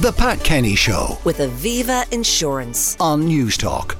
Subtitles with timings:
[0.00, 2.96] The Pat Kenny Show with Aviva Insurance.
[3.00, 3.96] on Newstalk.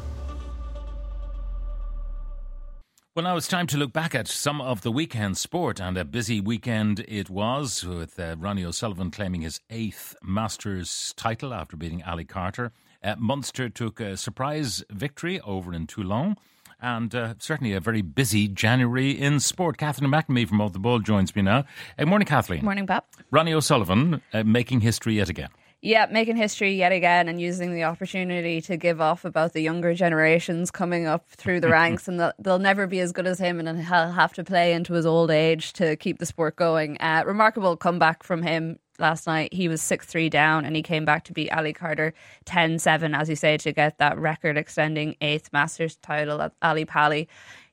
[3.17, 6.05] Well, now it's time to look back at some of the weekend sport, and a
[6.05, 12.05] busy weekend it was, with uh, Ronnie O'Sullivan claiming his eighth Masters title after beating
[12.05, 12.71] Ali Carter.
[13.03, 16.37] Uh, Munster took a surprise victory over in Toulon,
[16.80, 19.79] and uh, certainly a very busy January in sport.
[19.79, 21.65] Kathleen McNamee from Off the Ball joins me now.
[21.99, 22.65] Uh, morning, Kathleen.
[22.65, 23.05] Morning, Pat.
[23.33, 25.49] Ronnie O'Sullivan uh, making history yet again.
[25.81, 29.95] Yeah, making history yet again and using the opportunity to give off about the younger
[29.95, 33.60] generations coming up through the ranks and they'll, they'll never be as good as him
[33.60, 36.96] and he'll have to play into his old age to keep the sport going.
[37.00, 39.55] Uh, remarkable comeback from him last night.
[39.55, 42.12] He was 6 3 down and he came back to beat Ali Carter
[42.47, 46.86] 10 7, as you say, to get that record extending eighth Masters title at Ali
[46.86, 47.28] Pali.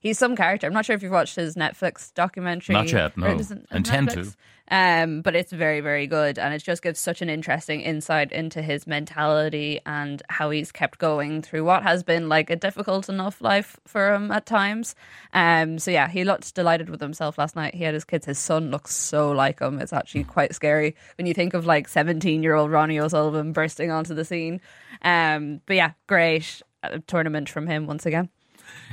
[0.06, 0.68] He's some character.
[0.68, 2.74] I'm not sure if you've watched his Netflix documentary.
[2.74, 3.26] Not yet, no.
[3.26, 4.32] Or it isn't- Intend to.
[4.70, 8.62] Um, but it's very, very good, and it just gives such an interesting insight into
[8.62, 13.42] his mentality and how he's kept going through what has been like a difficult enough
[13.42, 14.94] life for him at times.
[15.34, 17.74] Um, so yeah, he looked delighted with himself last night.
[17.74, 18.28] He had his kids.
[18.28, 19.80] His son looks so like him.
[19.82, 24.24] It's actually quite scary when you think of like seventeen-year-old Ronnie O'Sullivan bursting onto the
[24.26, 24.62] scene.
[25.02, 28.30] Um, but yeah, great uh, tournament from him once again.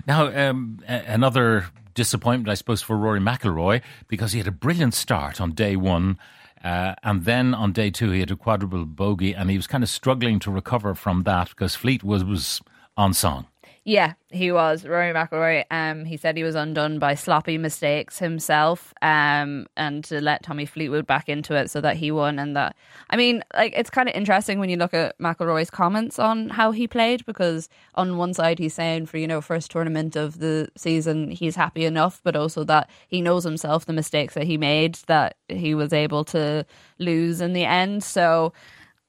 [0.06, 5.41] Now, um, another disappointment, I suppose, for Rory McIlroy because he had a brilliant start
[5.41, 6.19] on day one.
[6.62, 9.83] Uh, and then on day two, he had a quadruple bogey, and he was kind
[9.83, 12.61] of struggling to recover from that because Fleet was, was
[12.97, 13.47] on song.
[13.84, 15.64] Yeah, he was Rory McIlroy.
[15.69, 20.66] Um, he said he was undone by sloppy mistakes himself, um, and to let Tommy
[20.66, 22.39] Fleetwood back into it so that he won.
[22.39, 22.77] And that,
[23.11, 26.70] I mean, like it's kind of interesting when you look at McIlroy's comments on how
[26.70, 30.69] he played because on one side he's saying for you know first tournament of the
[30.77, 34.94] season he's happy enough, but also that he knows himself the mistakes that he made
[35.08, 36.64] that he was able to
[37.00, 38.05] lose in the end.
[38.05, 38.52] So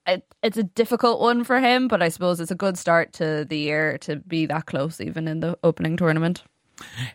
[0.07, 3.45] it, it's a difficult one for him, but I suppose it's a good start to
[3.45, 6.43] the year to be that close, even in the opening tournament.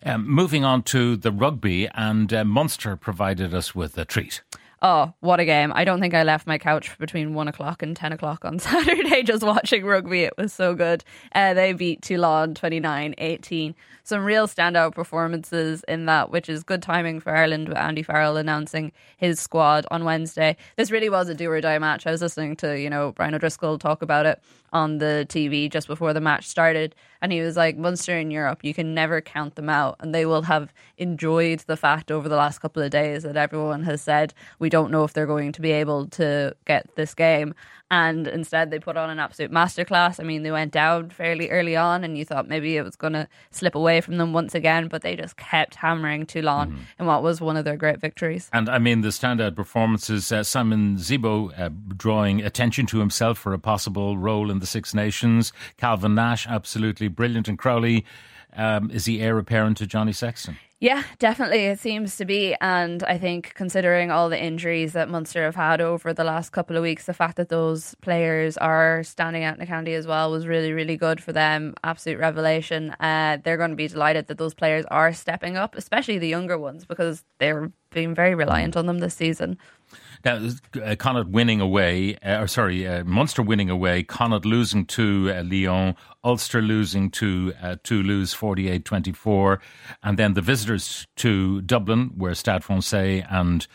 [0.04, 4.43] Um, moving on to the rugby, and uh, Munster provided us with a treat.
[4.81, 5.72] Oh, what a game.
[5.75, 9.25] I don't think I left my couch between one o'clock and 10 o'clock on Saturday
[9.25, 10.22] just watching rugby.
[10.22, 11.03] It was so good.
[11.34, 13.75] Uh, they beat Toulon 29 18.
[14.05, 18.37] Some real standout performances in that, which is good timing for Ireland with Andy Farrell
[18.37, 20.56] announcing his squad on Wednesday.
[20.77, 22.06] This really was a do or die match.
[22.06, 24.41] I was listening to, you know, Brian O'Driscoll talk about it
[24.72, 26.95] on the TV just before the match started.
[27.21, 29.97] And he was like, Munster in Europe, you can never count them out.
[30.01, 33.83] And they will have enjoyed the fact over the last couple of days that everyone
[33.84, 37.55] has said, we don't know if they're going to be able to get this game.
[37.91, 40.21] And instead, they put on an absolute masterclass.
[40.21, 43.15] I mean, they went down fairly early on, and you thought maybe it was going
[43.15, 47.22] to slip away from them once again, but they just kept hammering Toulon in what
[47.22, 48.50] was one of their great victories.
[48.53, 53.54] And I mean, the standout performances, uh, Simon Zebo uh, drawing attention to himself for
[53.54, 55.53] a possible role in the Six Nations.
[55.78, 57.48] Calvin Nash, absolutely brilliant.
[57.48, 58.04] And Crowley,
[58.54, 60.59] um, is he heir apparent to Johnny Sexton?
[60.81, 61.65] Yeah, definitely.
[61.66, 62.55] It seems to be.
[62.61, 66.77] And I think considering all the injuries that Munster have had over the last couple
[66.77, 70.31] of weeks, the fact that those players are standing out in the county as well
[70.31, 71.75] was really, really good for them.
[71.83, 72.91] Absolute revelation.
[73.00, 76.56] Uh, they're going to be delighted that those players are stepping up, especially the younger
[76.56, 79.59] ones, because they're being very reliant on them this season.
[80.25, 80.49] Now,
[80.82, 85.43] uh, Connacht winning away, uh, or sorry, uh, Munster winning away, Connacht losing to uh,
[85.43, 85.94] Lyon,
[86.25, 89.60] Ulster losing to uh, Toulouse 48 24,
[90.03, 93.66] and then the visitors to Dublin, where Stade Francais and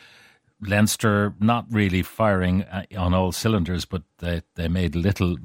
[0.62, 5.38] Leinster not really firing uh, on all cylinders, but they, they made little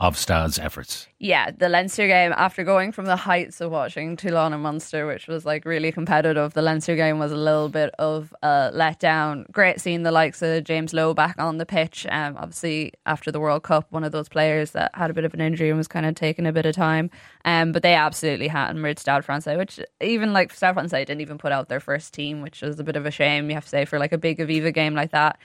[0.00, 1.06] of Stade's efforts.
[1.18, 5.28] Yeah, the Leinster game, after going from the heights of watching Toulon and Munster, which
[5.28, 9.50] was like really competitive, the Leinster game was a little bit of a letdown.
[9.52, 12.06] Great seeing the likes of James Lowe back on the pitch.
[12.10, 15.34] Um, obviously, after the World Cup, one of those players that had a bit of
[15.34, 17.10] an injury and was kind of taking a bit of time.
[17.44, 21.52] Um, but they absolutely hammered Stade Francais, which even like Stade Francais didn't even put
[21.52, 23.84] out their first team, which was a bit of a shame, you have to say,
[23.84, 25.38] for like a big Aviva game like that.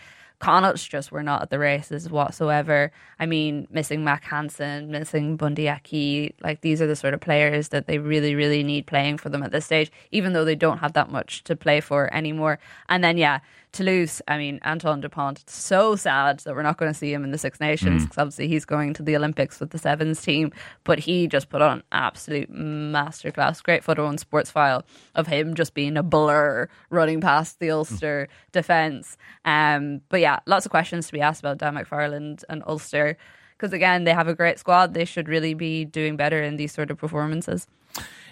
[0.45, 2.91] Connacht's just were not at the races whatsoever.
[3.19, 7.69] I mean, missing Mack Hansen, missing Bundee Aki, like these are the sort of players
[7.69, 10.77] that they really, really need playing for them at this stage, even though they don't
[10.77, 12.59] have that much to play for anymore.
[12.89, 13.39] And then, yeah,
[13.75, 17.31] Toulouse, I mean, Antoine Dupont, so sad that we're not going to see him in
[17.31, 20.53] the Six Nations because obviously he's going to the Olympics with the Sevens team,
[20.85, 23.61] but he just put on an absolute masterclass.
[23.61, 24.83] Great photo on Sportsfile
[25.13, 29.17] of him just being a blur running past the Ulster defence.
[29.43, 33.17] Um, but yeah, lots of questions to be asked about Dan McFarland and Ulster
[33.57, 34.93] because again, they have a great squad.
[34.93, 37.67] They should really be doing better in these sort of performances.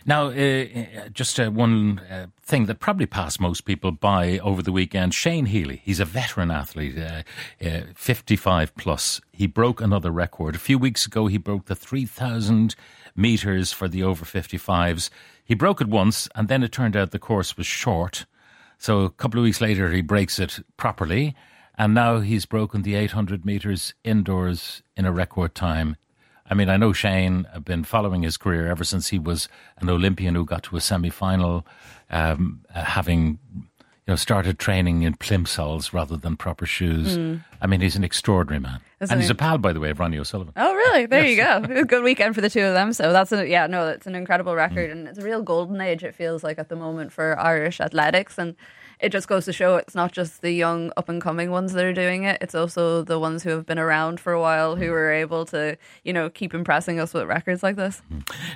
[0.06, 0.66] Now, uh,
[1.14, 5.46] just uh, one uh, thing that probably passed most people by over the weekend Shane
[5.46, 7.24] Healy, he's a veteran athlete, uh,
[7.66, 9.22] uh, 55 plus.
[9.32, 10.56] He broke another record.
[10.56, 12.76] A few weeks ago, he broke the 3,000
[13.16, 15.10] metres for the over 55s.
[15.46, 18.26] He broke it once, and then it turned out the course was short.
[18.78, 21.34] So a couple of weeks later, he breaks it properly.
[21.76, 25.96] And now he's broken the 800 metres indoors in a record time
[26.50, 29.48] I mean, I know Shane, I've been following his career ever since he was
[29.78, 31.66] an Olympian who got to a semi final,
[32.10, 33.40] um, uh, having
[34.06, 37.18] you know, started training in plimsolls rather than proper shoes.
[37.18, 37.44] Mm.
[37.62, 38.82] I mean, he's an extraordinary man.
[39.00, 39.34] Isn't and he's he?
[39.34, 40.54] a pal, by the way, of Ronnie O'Sullivan.
[40.58, 41.06] Oh, really?
[41.06, 41.30] There yes.
[41.30, 41.58] you go.
[41.64, 42.92] It was a good weekend for the two of them.
[42.92, 44.90] So that's a, yeah, no, it's an incredible record.
[44.90, 44.92] Mm.
[44.92, 48.38] And it's a real golden age, it feels like, at the moment for Irish athletics.
[48.38, 48.56] And
[49.00, 51.84] it just goes to show it's not just the young up and coming ones that
[51.84, 52.38] are doing it.
[52.42, 55.78] It's also the ones who have been around for a while who are able to,
[56.04, 58.02] you know, keep impressing us with records like this.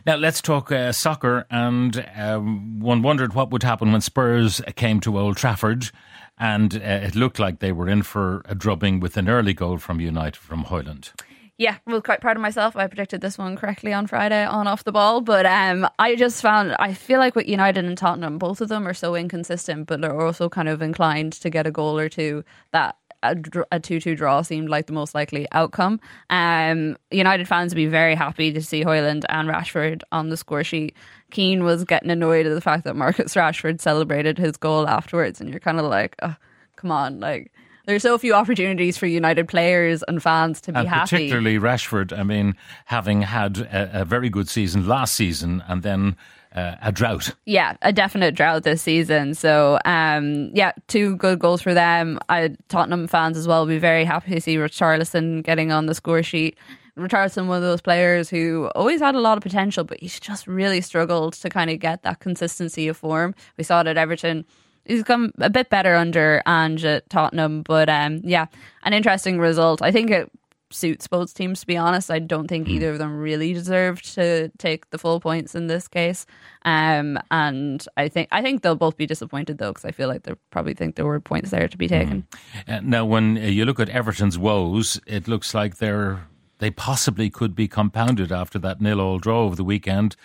[0.06, 1.46] Now let's talk uh, soccer.
[1.50, 5.92] And um, one wondered what would happen when Spurs came to Old Trafford.
[6.40, 9.78] And uh, it looked like they were in for a drubbing with an early goal
[9.78, 11.12] from United from Højlund.
[11.58, 12.76] yeah, well, quite proud of myself.
[12.76, 16.42] I predicted this one correctly on Friday on off the ball, but um, I just
[16.42, 20.02] found I feel like with United and Tottenham, both of them are so inconsistent, but
[20.02, 24.42] they're also kind of inclined to get a goal or two that a, two-two draw
[24.42, 26.00] seemed like the most likely outcome.
[26.30, 30.64] Um, United fans would be very happy to see Højlund and Rashford on the score
[30.64, 30.96] sheet.
[31.32, 35.50] Keane was getting annoyed at the fact that Marcus Rashford celebrated his goal afterwards, and
[35.50, 36.36] you're kind of like, oh,
[36.76, 37.52] come on, like
[37.88, 41.16] there's so few opportunities for United players and fans to be and happy.
[41.16, 42.18] Particularly Rashford.
[42.18, 42.56] I mean,
[42.86, 46.18] having had a, a very good season last season and then
[46.58, 47.34] uh, a drought.
[47.46, 49.36] Yeah, a definite drought this season.
[49.36, 52.20] So, um, yeah, two good goals for them.
[52.30, 55.96] I, Tottenham fans as well will be very happy to see Richarlison getting on the
[55.96, 56.58] score sheet.
[56.98, 60.48] Richarlison, one of those players who always had a lot of potential, but he's just
[60.48, 63.36] really struggled to kind of get that consistency of form.
[63.58, 64.44] We saw it at Everton
[64.88, 68.48] he's come a bit better under Ange at Tottenham, but um, yeah,
[68.84, 69.82] an interesting result.
[69.82, 70.32] I think it
[70.72, 71.62] suits both teams.
[71.62, 72.72] To be honest, I don't think mm.
[72.72, 76.26] either of them really deserved to take the full points in this case.
[76.64, 80.24] Um, and I think I think they'll both be disappointed though, because I feel like
[80.24, 82.28] they probably think there were points there to be taken.
[82.68, 82.78] Mm.
[82.78, 86.28] Uh, now, when you look at Everton's woes, it looks like they're
[86.60, 90.16] they possibly could be compounded after that nil-all draw over the weekend.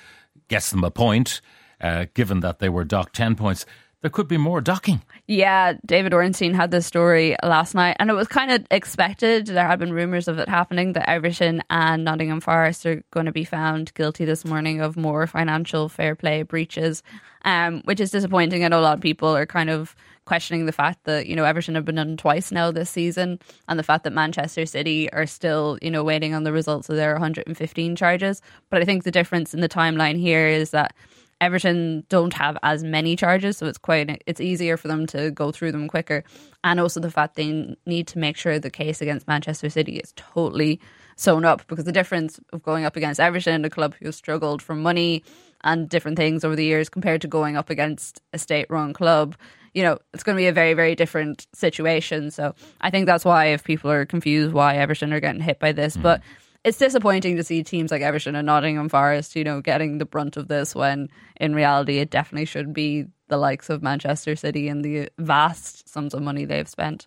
[0.48, 1.40] Gets them a point,
[1.80, 3.64] uh, given that they were docked ten points
[4.02, 5.00] there could be more docking.
[5.26, 9.46] Yeah, David Ornstein had this story last night, and it was kind of expected.
[9.46, 13.32] There had been rumours of it happening that Everton and Nottingham Forest are going to
[13.32, 17.04] be found guilty this morning of more financial fair play breaches,
[17.44, 18.64] um, which is disappointing.
[18.64, 19.94] I know a lot of people are kind of
[20.24, 23.38] questioning the fact that you know Everton have been done twice now this season,
[23.68, 26.96] and the fact that Manchester City are still you know waiting on the results of
[26.96, 28.42] their 115 charges.
[28.68, 30.94] But I think the difference in the timeline here is that
[31.42, 35.50] Everton don't have as many charges, so it's quite it's easier for them to go
[35.50, 36.22] through them quicker.
[36.62, 40.12] And also the fact they need to make sure the case against Manchester City is
[40.14, 40.80] totally
[41.16, 44.76] sewn up because the difference of going up against Everton, a club who struggled for
[44.76, 45.24] money
[45.64, 49.34] and different things over the years, compared to going up against a state-run club,
[49.74, 52.30] you know, it's going to be a very, very different situation.
[52.30, 55.72] So I think that's why if people are confused why Everton are getting hit by
[55.72, 56.02] this, mm.
[56.02, 56.20] but
[56.64, 60.36] it's disappointing to see teams like Everton and Nottingham Forest, you know, getting the brunt
[60.36, 61.08] of this when
[61.40, 66.14] in reality it definitely should be the likes of Manchester City and the vast sums
[66.14, 67.06] of money they've spent.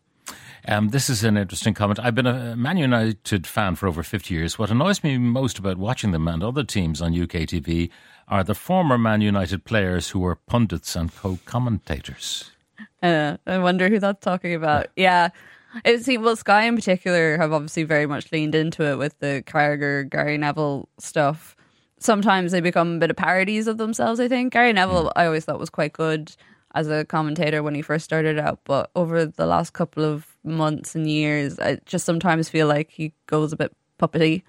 [0.68, 2.00] Um, this is an interesting comment.
[2.00, 4.58] I've been a Man United fan for over 50 years.
[4.58, 7.92] What annoys me most about watching them and other teams on UK TV
[8.28, 12.52] are the former Man United players who are pundits and co commentators.
[13.04, 14.88] Uh, I wonder who that's talking about.
[14.96, 15.30] Yeah.
[15.84, 19.44] It seems well, Sky in particular have obviously very much leaned into it with the
[19.46, 21.56] Carragher, Gary Neville stuff.
[22.00, 24.20] Sometimes they become a bit of parodies of themselves.
[24.20, 25.12] I think Gary Neville, mm.
[25.16, 26.36] I always thought was quite good
[26.74, 30.94] as a commentator when he first started out, but over the last couple of months
[30.94, 34.44] and years, I just sometimes feel like he goes a bit puppety.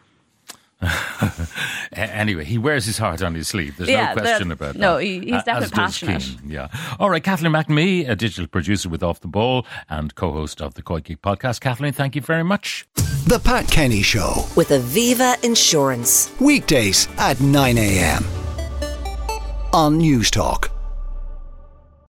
[1.92, 3.76] anyway, he wears his heart on his sleeve.
[3.76, 4.80] There's yeah, no question about that.
[4.80, 6.22] No, he, he's definitely passionate.
[6.22, 6.68] Keane, yeah.
[6.98, 10.82] All right, Kathleen McNamee, a digital producer with Off the Ball and co-host of the
[10.82, 11.60] Koi Geek podcast.
[11.60, 12.86] Kathleen, thank you very much.
[13.26, 18.24] The Pat Kenny Show with Aviva Insurance weekdays at 9 a.m.
[19.72, 20.75] on Newstalk.